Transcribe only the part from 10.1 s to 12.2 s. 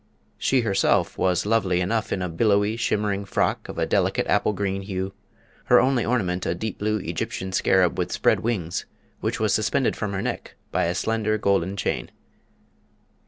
her neck by a slender gold chain.